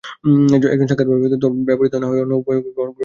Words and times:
এইজন্য 0.55 0.89
সাক্ষাৎভাবে 0.89 1.27
তরবারি 1.33 1.65
ব্যবহৃত 1.69 1.93
না 1.95 2.05
হইলেও 2.09 2.25
অন্য 2.25 2.33
উপায় 2.41 2.57
গ্রহণ 2.57 2.71
করা 2.71 2.79
হইয়া 2.79 2.87
থাকে। 2.87 2.99